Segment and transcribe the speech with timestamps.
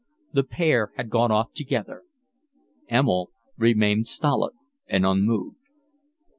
[0.33, 2.01] The pair had gone off together.
[2.89, 4.53] Emil remained stolid
[4.87, 5.57] and unmoved.